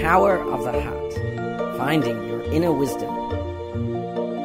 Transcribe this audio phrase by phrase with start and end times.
[0.00, 1.12] Power of the Heart
[1.76, 3.12] Finding Your Inner Wisdom.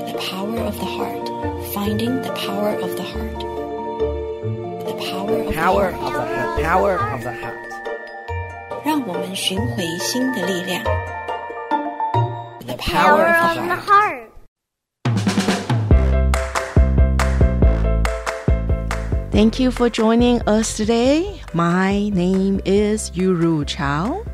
[0.06, 1.28] The power of the heart.
[1.74, 3.40] Finding the power of the heart.
[4.86, 6.14] The power of Power the of heart.
[6.14, 6.64] the Heart.
[6.64, 7.58] Power of the Heart.
[8.84, 10.84] 让我们寻回心的力量。
[12.68, 13.88] The Power power of of the the heart.
[13.88, 14.28] heart.
[19.32, 21.42] Thank you for joining us today.
[21.54, 24.26] My name is Yuru Chao.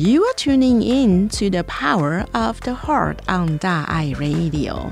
[0.00, 4.90] You are tuning in to the power of the heart on Da'ai Radio.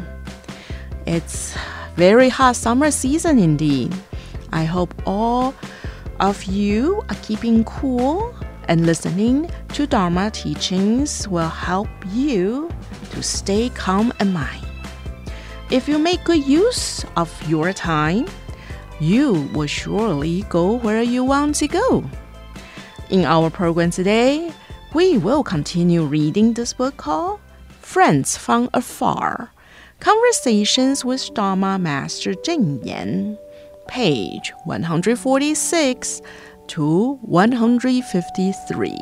[1.06, 1.56] It's
[1.96, 3.94] very hot summer season indeed.
[4.52, 5.54] I hope all
[6.20, 8.34] of you are keeping cool
[8.68, 12.68] and listening to Dharma teachings will help you
[13.12, 14.66] to stay calm in mind.
[15.70, 18.26] If you make good use of your time,
[19.00, 22.04] you will surely go where you want to go.
[23.08, 24.52] In our program today,
[24.94, 27.40] we will continue reading this book called
[27.80, 29.52] Friends from Afar
[30.00, 33.36] Conversations with Dharma Master Zheng Yan,
[33.86, 36.22] page 146
[36.68, 38.96] to 153.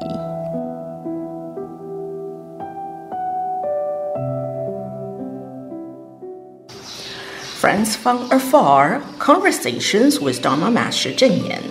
[7.60, 11.62] Friends from Afar Conversations with Dharma Master Yan,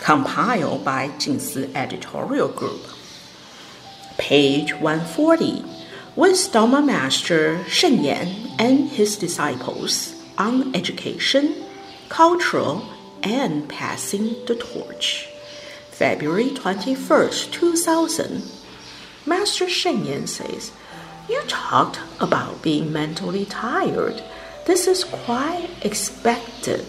[0.00, 2.95] compiled by Jingsi Editorial Group.
[4.18, 5.62] Page 140
[6.16, 11.54] with Dharma Master Shen Yan and his disciples on education,
[12.08, 12.88] cultural,
[13.22, 15.28] and passing the torch.
[15.90, 18.42] February 21st, 2000.
[19.26, 20.72] Master Shen Yan says,
[21.28, 24.22] You talked about being mentally tired.
[24.64, 26.86] This is quite expected.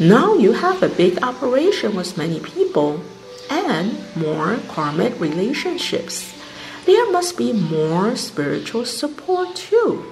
[0.00, 3.02] Now you have a big operation with many people
[3.50, 6.34] and more karmic relationships.
[6.86, 10.04] There must be more spiritual support too.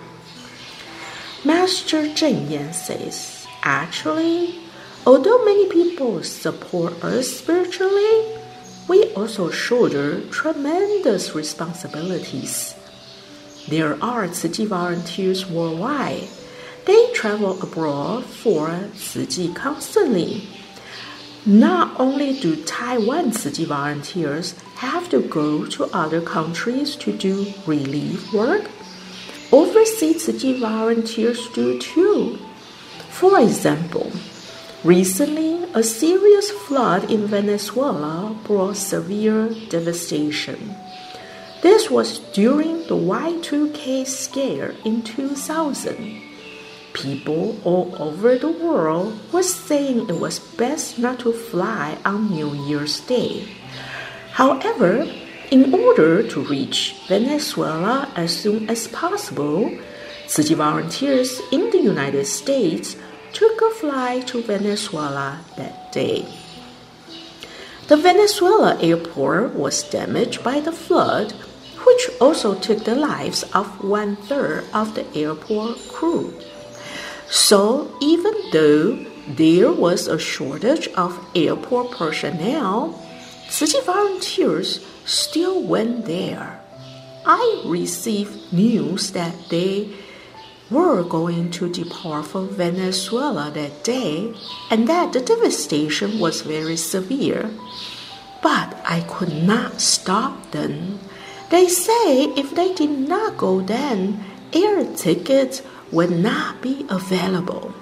[1.44, 4.58] Master Zheng Yan says, Actually,
[5.06, 8.38] although many people support us spiritually,
[8.88, 12.74] we also shoulder tremendous responsibilities.
[13.68, 16.28] There are Tzu volunteers worldwide.
[16.86, 20.48] They travel abroad for Tzu constantly.
[21.44, 28.32] Not only do Taiwan Chi volunteers have to go to other countries to do relief
[28.32, 28.70] work,
[29.50, 32.38] overseas Chi volunteers do too.
[33.10, 34.12] For example,
[34.84, 40.76] recently a serious flood in Venezuela brought severe devastation.
[41.60, 46.21] This was during the Y2K scare in 2000.
[46.92, 52.54] People all over the world were saying it was best not to fly on New
[52.54, 53.48] Year's Day.
[54.32, 55.08] However,
[55.50, 59.70] in order to reach Venezuela as soon as possible,
[60.28, 62.96] Chi volunteers in the United States
[63.32, 66.24] took a flight to Venezuela that day.
[67.88, 71.32] The Venezuela airport was damaged by the flood,
[71.84, 76.32] which also took the lives of one third of the airport crew.
[77.32, 82.92] So, even though there was a shortage of airport personnel,
[83.48, 86.60] Chi volunteers still went there.
[87.24, 89.94] I received news that they
[90.70, 94.34] were going to depart from Venezuela that day
[94.70, 97.48] and that the devastation was very severe.
[98.42, 101.00] But I could not stop them.
[101.48, 104.22] They say if they did not go then,
[104.52, 107.72] air tickets would not be available.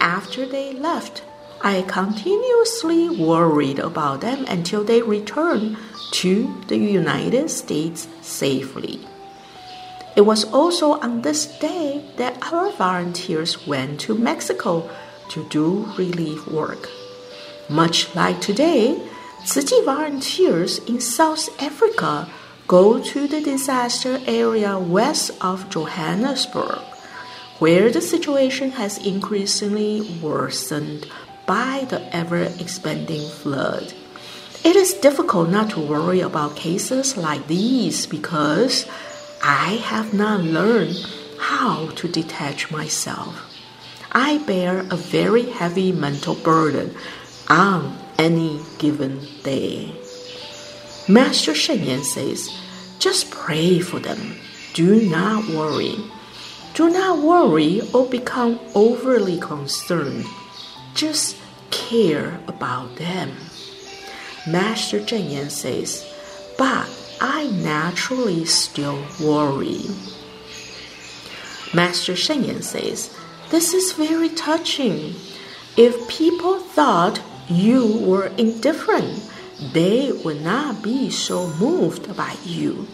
[0.00, 1.22] After they left,
[1.62, 5.76] I continuously worried about them until they returned
[6.12, 9.00] to the United States safely.
[10.16, 14.90] It was also on this day that our volunteers went to Mexico
[15.28, 16.88] to do relief work.
[17.68, 19.00] Much like today,
[19.44, 22.28] city volunteers in South Africa
[22.66, 26.80] go to the disaster area west of Johannesburg,
[27.60, 31.06] where the situation has increasingly worsened
[31.46, 33.92] by the ever expanding flood.
[34.64, 38.86] It is difficult not to worry about cases like these because
[39.42, 40.96] I have not learned
[41.38, 43.46] how to detach myself.
[44.12, 46.94] I bear a very heavy mental burden
[47.48, 49.92] on any given day.
[51.08, 52.48] Master Shen Yan says,
[52.98, 54.36] just pray for them.
[54.72, 55.96] Do not worry.
[56.74, 60.26] Do not worry or become overly concerned.
[60.94, 61.36] Just
[61.70, 63.32] care about them.
[64.46, 66.06] Master Zheng Yan says,
[66.56, 66.88] but
[67.20, 69.84] I naturally still worry.
[71.72, 73.16] Master Sheng Yen says,
[73.50, 75.14] This is very touching.
[75.76, 79.22] If people thought you were indifferent,
[79.72, 82.88] they would not be so moved by you.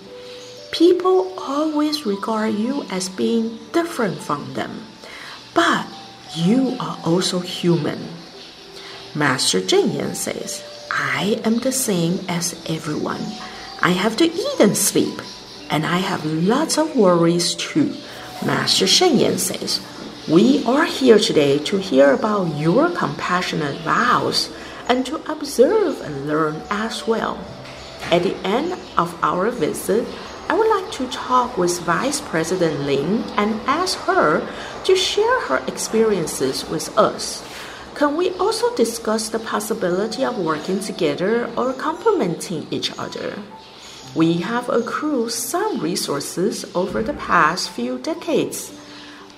[0.76, 4.84] People always regard you as being different from them,
[5.54, 5.86] but
[6.34, 7.98] you are also human.
[9.14, 13.22] Master Cheng Yen says, I am the same as everyone.
[13.80, 15.18] I have to eat and sleep,
[15.70, 17.96] and I have lots of worries too.
[18.44, 19.80] Master Sheng Yen says,
[20.28, 24.52] We are here today to hear about your compassionate vows
[24.90, 27.38] and to observe and learn as well.
[28.12, 30.06] At the end of our visit,
[30.48, 34.46] I would like to talk with Vice President Lin and ask her
[34.84, 37.42] to share her experiences with us.
[37.96, 43.42] Can we also discuss the possibility of working together or complementing each other?
[44.14, 48.72] We have accrued some resources over the past few decades.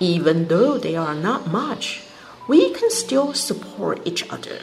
[0.00, 2.02] Even though they are not much,
[2.48, 4.58] we can still support each other.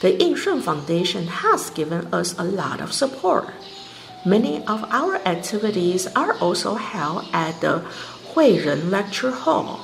[0.00, 3.52] The Yingshun Foundation has given us a lot of support.
[4.24, 7.82] Many of our activities are also held at the
[8.32, 9.80] Huiren Lecture Hall.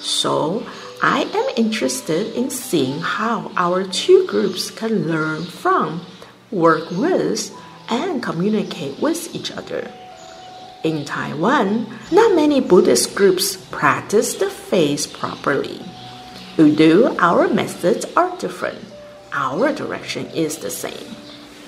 [0.00, 0.66] So,
[1.02, 6.04] I am interested in seeing how our two groups can learn from,
[6.50, 7.54] work with,
[7.88, 9.88] and communicate with each other.
[10.82, 15.80] In Taiwan, not many Buddhist groups practice the faith properly.
[16.58, 18.80] Although our methods are different,
[19.32, 21.14] our direction is the same.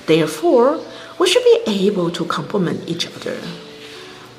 [0.07, 0.81] Therefore,
[1.19, 3.41] we should be able to complement each other.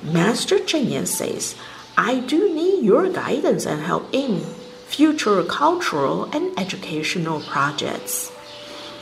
[0.03, 1.55] Master Chen says,
[1.97, 4.41] I do need your guidance and help in
[4.87, 8.31] future cultural and educational projects.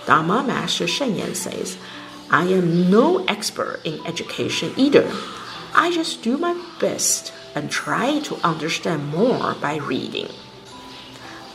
[0.06, 1.78] Dharma Master Shen says,
[2.30, 5.12] I am no expert in education either.
[5.74, 10.30] I just do my best and try to understand more by reading.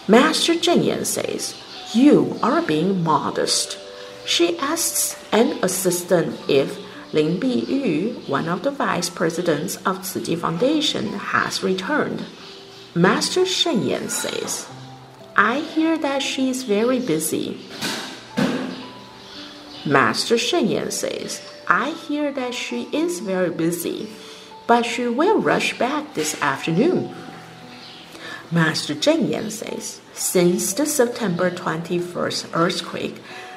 [0.09, 1.55] Master Zheng Yan says,
[1.95, 3.79] You are being modest.
[4.27, 6.79] She asks an assistant if
[7.13, 12.25] Lin Biyu, one of the vice presidents of Chi Foundation, has returned.
[12.95, 14.69] Master Shen Yan says,
[15.37, 17.61] I hear that she is very busy.
[19.87, 24.09] Master Shen Yan says, I hear that she is very busy,
[24.67, 27.15] but she will rush back this afternoon.
[28.51, 33.17] Master Zheng Yan says, since the September 21st earthquake,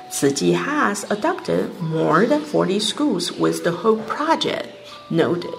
[0.09, 4.67] Chi has adopted more than 40 schools with the Hope Project.
[5.09, 5.53] Noted,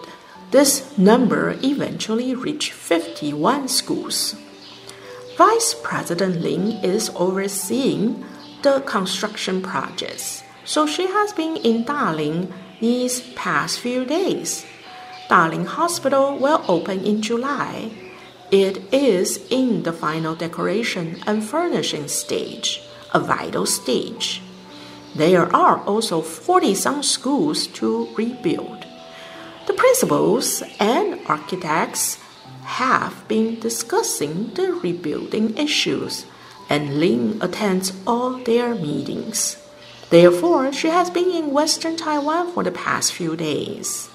[0.50, 4.34] this number eventually reached 51 schools.
[5.38, 8.24] Vice President Lin is overseeing
[8.62, 14.66] the construction projects, so she has been in Dalin these past few days.
[15.28, 17.90] Dalin Hospital will open in July.
[18.50, 24.42] It is in the final decoration and furnishing stage, a vital stage.
[25.14, 28.86] There are also 40 some schools to rebuild.
[29.66, 32.18] The principals and architects
[32.62, 36.26] have been discussing the rebuilding issues,
[36.68, 39.56] and Lin attends all their meetings.
[40.10, 44.08] Therefore, she has been in Western Taiwan for the past few days.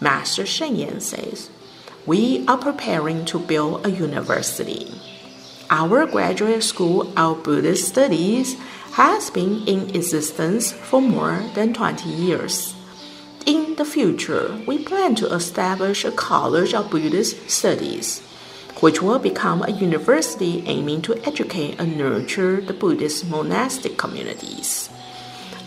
[0.00, 1.50] Master Shen Yan says,
[2.06, 4.90] We are preparing to build a university.
[5.72, 8.58] Our graduate school of Buddhist studies
[8.94, 12.74] has been in existence for more than 20 years.
[13.46, 18.18] In the future, we plan to establish a College of Buddhist Studies,
[18.80, 24.90] which will become a university aiming to educate and nurture the Buddhist monastic communities.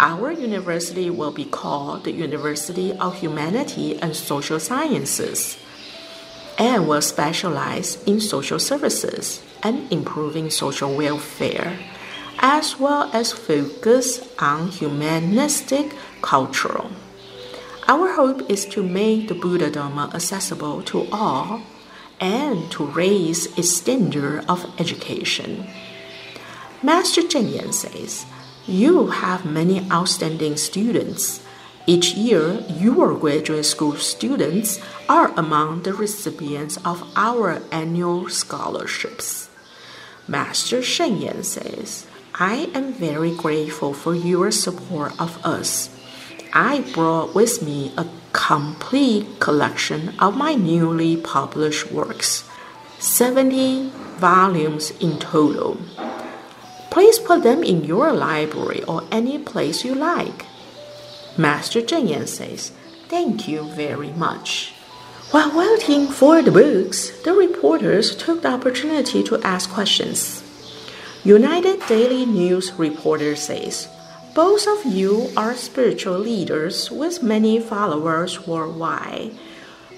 [0.02, 5.63] Our university will be called the University of Humanity and Social Sciences
[6.58, 11.80] and will specialize in social services and improving social welfare,
[12.40, 16.84] as well as focus on humanistic culture.
[17.88, 21.62] Our hope is to make the Buddha Dharma accessible to all
[22.20, 25.68] and to raise its standard of education.
[26.82, 28.26] Master Zheng Yan says,
[28.66, 31.43] You have many outstanding students.
[31.86, 39.50] Each year, your graduate school students are among the recipients of our annual scholarships.
[40.28, 45.90] Master Shen Yan says, I am very grateful for your support of us
[46.56, 52.48] I brought with me a complete collection of my newly published works,
[53.00, 55.80] 70 volumes in total.
[56.92, 60.46] Please put them in your library or any place you like.
[61.38, 62.72] Master Zheng Yan says,
[63.10, 64.74] Thank you very much.
[65.32, 70.44] While waiting for the books, the reporters took the opportunity to ask questions.
[71.24, 73.88] United Daily News reporter says,
[74.36, 79.32] Both of you are spiritual leaders with many followers worldwide.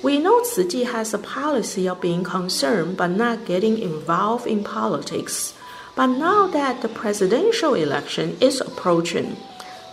[0.01, 5.53] We know Chi has a policy of being concerned but not getting involved in politics.
[5.95, 9.35] But now that the presidential election is approaching,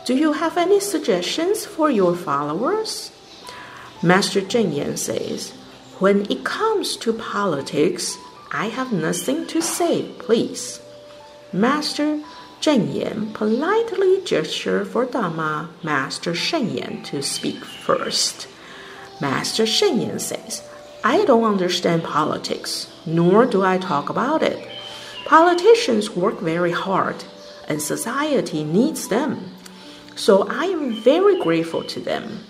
[0.05, 3.13] do you have any suggestions for your followers?
[4.03, 5.53] Master Zheng Yan says,
[6.01, 8.19] When it comes to politics,
[8.51, 10.81] I have nothing to say, please.
[11.53, 12.21] Master
[12.61, 18.49] Zheng Yan politely gestured for Dharma Master Shen Yan to speak first.
[19.21, 20.69] Master Shen Yan says,
[21.05, 24.69] I don't understand politics, nor do I talk about it.
[25.27, 27.23] Politicians work very hard,
[27.69, 29.52] and society needs them.
[30.15, 32.41] So I am very grateful to them.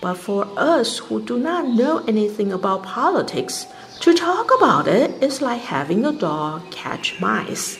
[0.00, 3.66] But for us who do not know anything about politics,
[4.00, 7.78] to talk about it is like having a dog catch mice.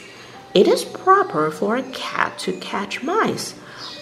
[0.54, 3.54] It is proper for a cat to catch mice,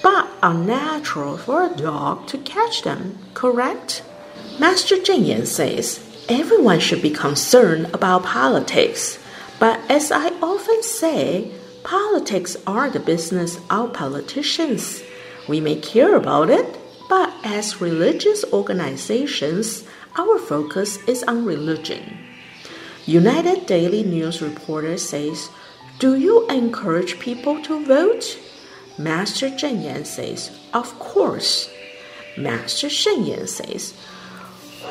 [0.02, 4.04] but unnatural for a dog to catch them, correct?
[4.60, 9.18] Master Zheng says everyone should be concerned about politics,
[9.58, 11.50] but as I often say,
[11.82, 15.02] politics are the business of politicians.
[15.48, 19.84] We may care about it, but as religious organizations,
[20.16, 22.18] our focus is on religion.
[23.06, 25.50] United Daily News reporter says,
[25.98, 28.38] Do you encourage people to vote?
[28.96, 31.68] Master Zheng Yan says, Of course.
[32.38, 33.92] Master Shen Yan says,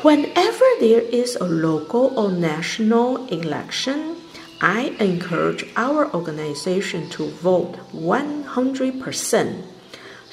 [0.02, 4.16] Whenever there is a local or national election,
[4.60, 9.73] I encourage our organization to vote 100%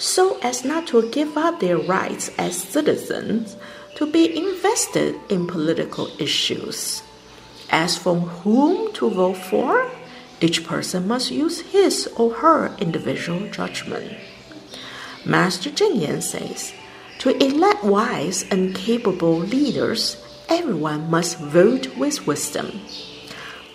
[0.01, 3.55] so as not to give up their rights as citizens
[3.93, 7.03] to be invested in political issues.
[7.69, 9.91] As for whom to vote for,
[10.41, 14.17] each person must use his or her individual judgment.
[15.23, 16.73] Master Zheng Yan says,
[17.19, 20.17] to elect wise and capable leaders,
[20.49, 22.81] everyone must vote with wisdom.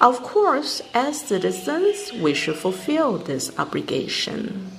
[0.01, 4.76] Of course, as citizens, we should fulfill this obligation.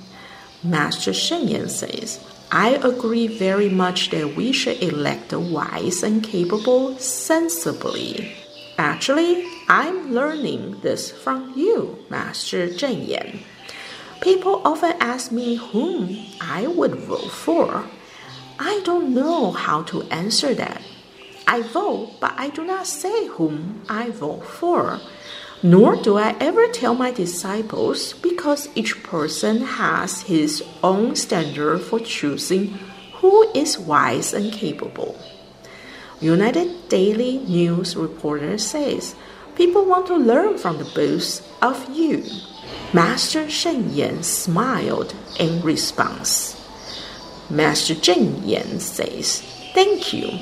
[0.64, 2.20] Master Shen says,
[2.52, 8.34] I agree very much that we should elect the wise and capable sensibly.
[8.78, 13.40] Actually, I'm learning this from you, Master Zheng Yan.
[14.22, 17.86] People often ask me whom I would vote for.
[18.58, 20.82] I don't know how to answer that.
[21.48, 25.00] I vote, but I do not say whom I vote for
[25.64, 32.00] nor do I ever tell my disciples because each person has his own standard for
[32.00, 32.78] choosing
[33.16, 35.20] who is wise and capable.
[36.20, 39.16] United Daily News reporter says
[39.56, 42.24] people want to learn from the books of you.
[42.94, 46.56] Master Shen Yan smiled in response.
[47.50, 49.42] Master Zheng Yan says,
[49.74, 50.40] Thank you.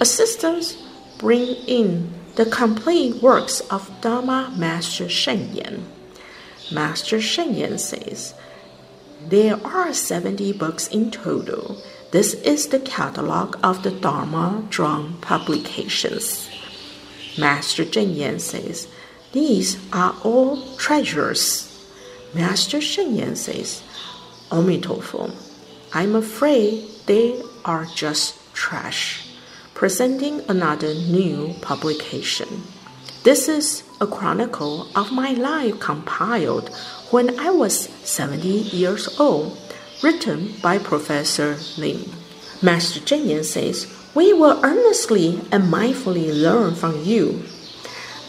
[0.00, 0.76] Assistants
[1.18, 5.84] bring in the complete works of Dharma Master Shen Yan.
[6.70, 8.32] Master Shen Yan says,
[9.20, 11.82] There are 70 books in total.
[12.12, 16.48] This is the catalog of the Dharma Drum publications.
[17.36, 18.86] Master Zheng Yan says,
[19.32, 21.66] These are all treasures.
[22.34, 23.82] Master Shen Yan says,
[24.52, 25.34] Omitofo,
[25.92, 29.27] I'm afraid they are just trash
[29.78, 32.48] presenting another new publication.
[33.22, 36.68] This is a chronicle of my life compiled
[37.12, 39.56] when I was 70 years old,
[40.02, 42.10] written by Professor Lin.
[42.60, 47.44] Master Zheng Yan says, We will earnestly and mindfully learn from you.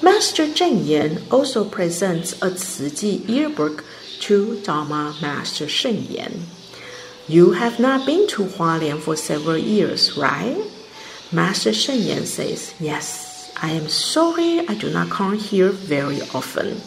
[0.04, 3.84] Master Zheng Yan also presents a Chi yearbook
[4.20, 6.46] to Dharma Master Shen Yan.
[7.28, 10.62] You have not been to Hualien for several years, right?
[11.32, 16.82] Master Shen Yan says, Yes, I am sorry I do not come here very often.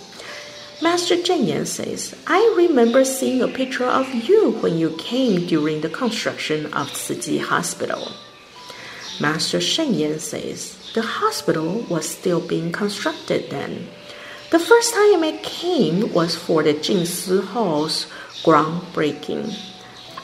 [0.83, 5.81] Master Zheng Yan says, I remember seeing a picture of you when you came during
[5.81, 8.11] the construction of Chi Hospital.
[9.21, 13.87] Master Shen Yan says, the hospital was still being constructed then.
[14.51, 18.07] The first time I came was for the Jing Si Hall's
[18.43, 19.57] groundbreaking.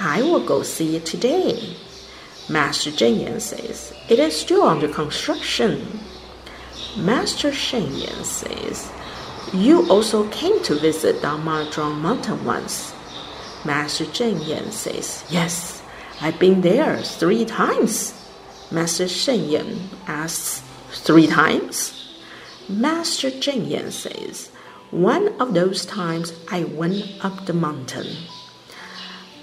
[0.01, 1.77] I will go see it today.
[2.49, 6.01] Master Zheng Yan says, it is still under construction.
[6.97, 8.91] Master Shen Yan says,
[9.53, 12.95] you also came to visit Dharma Mountain once.
[13.65, 15.83] Master Zheng Yan says, Yes,
[16.21, 18.15] I've been there three times.
[18.71, 21.95] Master Shen Yan asks, Three times?
[22.69, 24.49] Master Zheng Yan says,
[24.91, 28.07] One of those times I went up the mountain.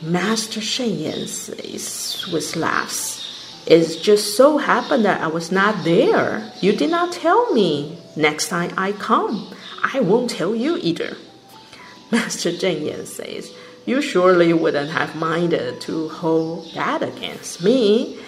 [0.06, 3.26] Master Shen Yan says with laughs,
[3.66, 6.52] It just so happened that I was not there.
[6.62, 7.98] You did not tell me.
[8.16, 9.52] Next time I come,
[9.84, 11.18] I won't tell you either.
[12.12, 13.52] Master Zheng Yan says,
[13.88, 18.20] You surely wouldn't have minded to hold that against me.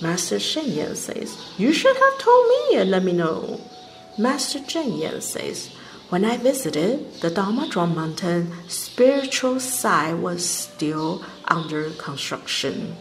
[0.00, 3.60] Master Shen Yan says, You should have told me and let me know.
[4.16, 5.75] Master Zheng Yan says,
[6.08, 12.94] When I visited the Dharma Drum Mountain, spiritual side was still under construction.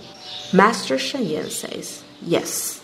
[0.52, 2.84] Master Shen Yan says, Yes.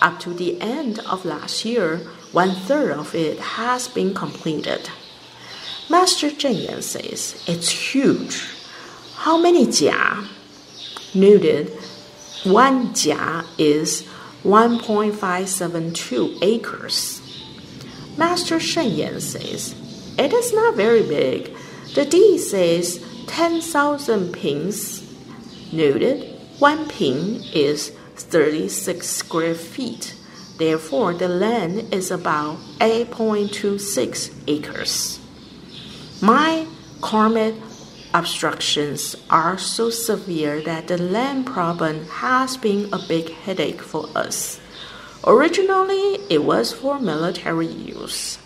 [0.00, 1.98] Up to the end of last year,
[2.32, 4.88] one third of it has been completed.
[5.90, 8.42] Master Zheng Yan says, It's huge.
[9.16, 10.26] How many jia?
[11.14, 11.68] Noted,
[12.44, 14.08] one jia is
[14.42, 17.19] 1.572 acres.
[18.16, 19.74] Master Shen Yan says,
[20.18, 21.54] It is not very big.
[21.94, 25.06] The D says 10,000 pings.
[25.72, 30.14] Noted, one ping is 36 square feet.
[30.58, 35.18] Therefore, the land is about 8.26 acres.
[36.20, 36.66] My
[37.00, 37.54] karmic
[38.12, 44.60] obstructions are so severe that the land problem has been a big headache for us.
[45.26, 48.38] Originally, it was for military use.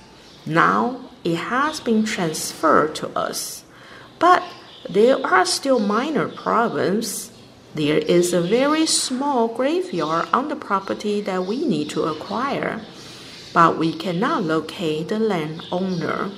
[0.44, 3.64] Now, it has been transferred to us.
[4.18, 4.42] But
[4.88, 7.30] there are still minor problems.
[7.74, 12.82] There is a very small graveyard on the property that we need to acquire,
[13.52, 16.30] but we cannot locate the landowner.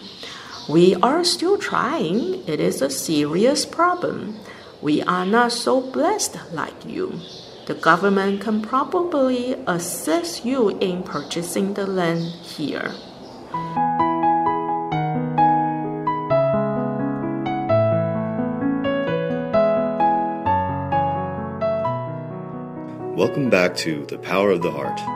[0.68, 2.46] We are still trying.
[2.46, 4.36] It is a serious problem.
[4.82, 7.20] We are not so blessed like you.
[7.66, 12.94] The government can probably assist you in purchasing the land here.
[23.16, 25.15] Welcome back to The Power of the Heart.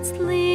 [0.00, 0.49] Let's leave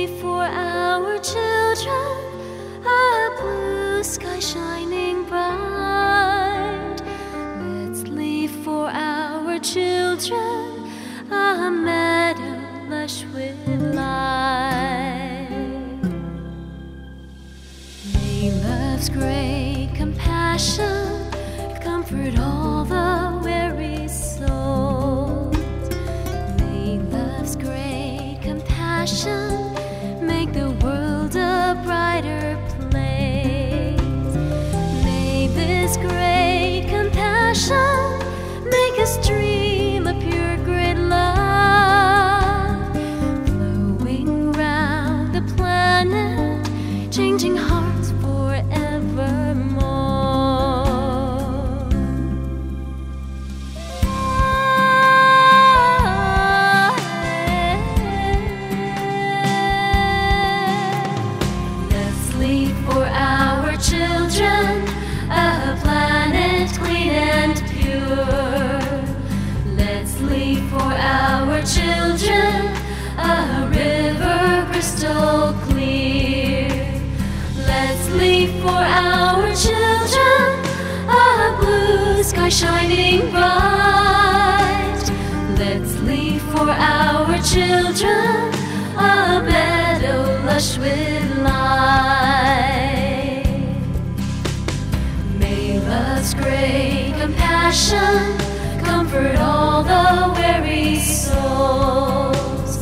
[97.75, 98.37] compassion
[98.85, 102.79] comfort all the weary souls.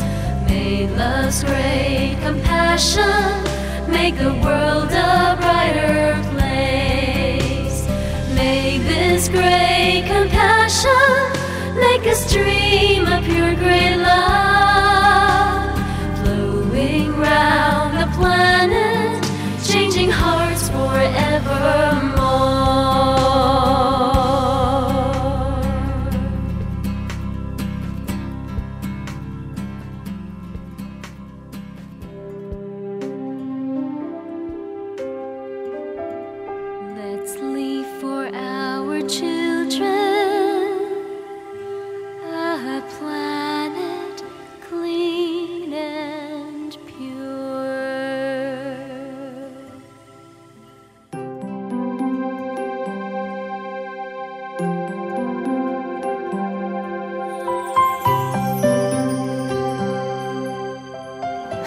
[0.47, 3.43] May love's great compassion
[3.87, 5.12] make the world a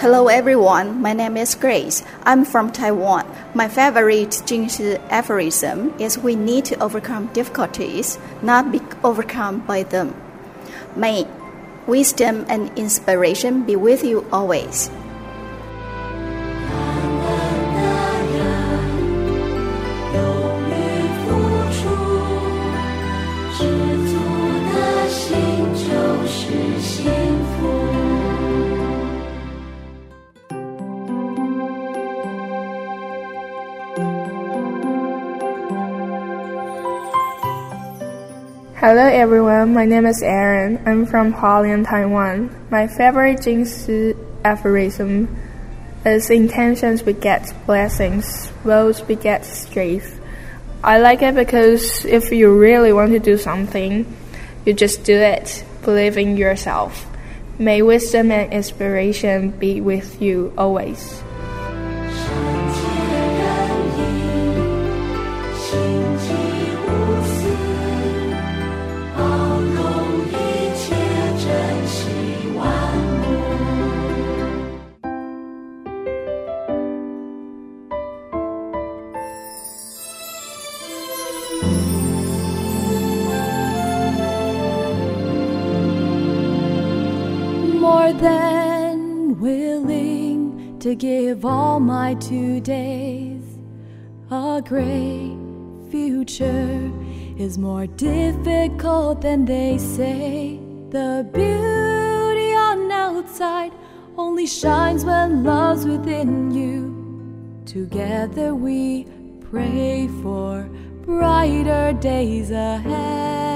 [0.07, 2.01] Hello everyone, my name is Grace.
[2.23, 3.29] I'm from Taiwan.
[3.53, 9.83] My favorite Jing Si aphorism is we need to overcome difficulties, not be overcome by
[9.83, 10.15] them.
[10.95, 11.27] May
[11.87, 14.89] wisdom and inspiration be with you always.
[38.79, 40.79] Hello everyone, my name is Aaron.
[40.85, 42.53] I'm from Hualien, Taiwan.
[42.69, 44.13] My favorite Jing Si
[44.45, 45.35] aphorism
[46.05, 50.21] is intentions beget blessings, roads beget strength.
[50.83, 54.05] I like it because if you really want to do something,
[54.63, 57.03] you just do it, believe in yourself.
[57.57, 61.23] May wisdom and inspiration be with you always.
[88.13, 93.43] More than willing to give all my two days.
[94.31, 95.37] A great
[95.91, 96.91] future
[97.37, 100.57] is more difficult than they say.
[100.89, 103.73] The beauty on outside
[104.17, 106.95] only shines when love's within you.
[107.65, 109.05] Together we
[109.49, 110.69] pray for
[111.03, 113.46] brighter days ahead.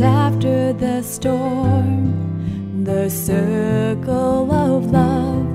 [0.00, 2.84] After the storm.
[2.84, 5.46] The circle of love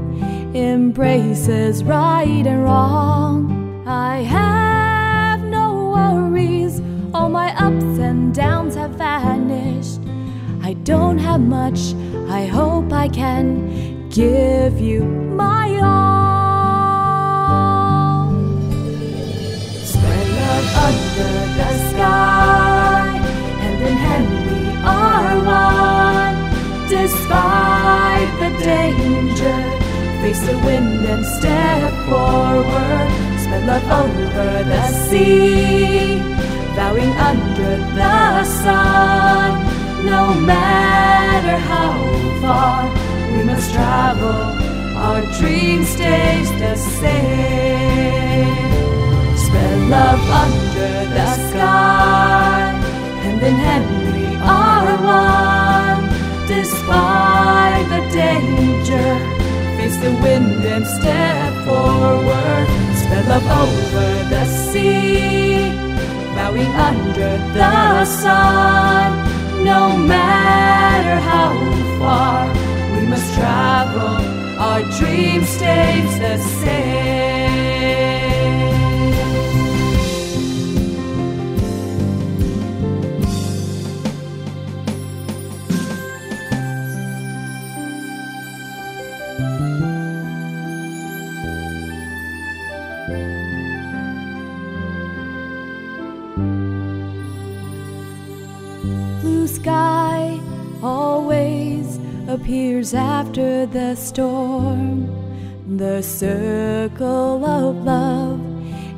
[0.55, 3.83] embraces right and wrong.
[3.87, 6.81] I have no worries,
[7.13, 9.99] all my ups and downs have vanished.
[10.61, 11.93] I don't have much,
[12.29, 17.07] I hope I can give you my all.
[19.91, 22.36] Spread love under the sky,
[26.89, 29.59] Despite the danger,
[30.21, 33.07] face the wind and step forward.
[33.41, 36.21] Spread love over the sea,
[36.77, 39.51] bowing under the sun.
[40.05, 41.91] No matter how
[42.41, 42.89] far
[43.35, 44.55] we must travel,
[44.95, 48.47] our dream stays the same.
[49.35, 52.71] Spread love under the sky,
[53.23, 55.56] hand in hand we are one.
[56.57, 59.09] Despite the danger,
[59.77, 62.65] face the wind and step forward.
[62.99, 65.69] Spread love over the sea,
[66.33, 69.09] bowing under the sun.
[69.63, 71.53] No matter how
[71.99, 72.47] far
[72.93, 74.17] we must travel,
[74.57, 77.46] our dream stays the same.
[102.47, 105.05] Appears after the storm.
[105.75, 108.39] The circle of love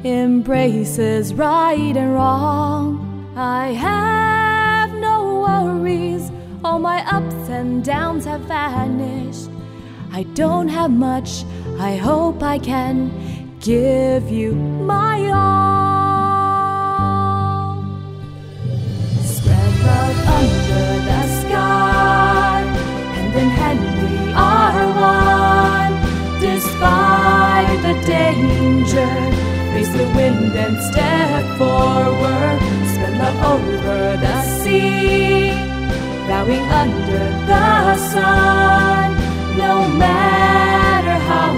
[0.05, 3.33] embraces right and wrong.
[3.35, 6.31] I have no worries,
[6.63, 9.49] all my ups and downs have vanished.
[10.12, 11.43] I don't have much,
[11.79, 15.78] I hope I can give you my all.
[23.29, 25.93] Hand in hand we are one.
[26.39, 29.11] Despite the danger,
[29.73, 32.59] face the wind and step forward.
[32.91, 35.51] Spread love over the sea,
[36.27, 39.07] bowing under the sun.
[39.57, 41.51] No matter how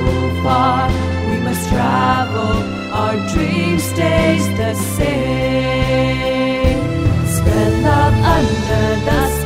[0.43, 0.89] far
[1.29, 2.53] we must travel,
[2.91, 6.01] our dream stays the same.
[7.27, 9.40] Spread love under the sky,